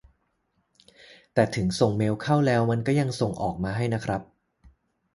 [1.33, 4.21] แต่ถึงส่งเมลเข้าแล้วมันก็ยังส่ง ออกมาให้นะครับ